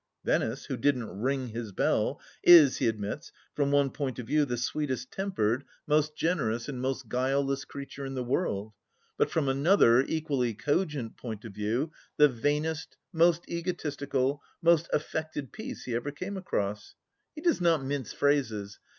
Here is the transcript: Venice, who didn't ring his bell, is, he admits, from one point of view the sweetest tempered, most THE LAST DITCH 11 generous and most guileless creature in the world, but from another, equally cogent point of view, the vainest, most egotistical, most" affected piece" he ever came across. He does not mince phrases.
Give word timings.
Venice, 0.25 0.65
who 0.65 0.77
didn't 0.77 1.11
ring 1.19 1.49
his 1.49 1.71
bell, 1.71 2.19
is, 2.43 2.77
he 2.77 2.87
admits, 2.87 3.31
from 3.53 3.69
one 3.69 3.91
point 3.91 4.17
of 4.17 4.25
view 4.25 4.45
the 4.45 4.57
sweetest 4.57 5.11
tempered, 5.11 5.63
most 5.85 5.85
THE 5.85 5.93
LAST 5.93 6.09
DITCH 6.15 6.23
11 6.23 6.37
generous 6.39 6.69
and 6.69 6.81
most 6.81 7.07
guileless 7.07 7.65
creature 7.65 8.03
in 8.07 8.15
the 8.15 8.23
world, 8.23 8.73
but 9.19 9.29
from 9.29 9.47
another, 9.47 10.01
equally 10.01 10.55
cogent 10.55 11.17
point 11.17 11.45
of 11.45 11.53
view, 11.53 11.91
the 12.17 12.27
vainest, 12.27 12.97
most 13.13 13.47
egotistical, 13.47 14.41
most" 14.59 14.89
affected 14.91 15.51
piece" 15.53 15.83
he 15.83 15.93
ever 15.93 16.09
came 16.09 16.35
across. 16.35 16.95
He 17.35 17.41
does 17.41 17.61
not 17.61 17.83
mince 17.85 18.11
phrases. 18.11 18.79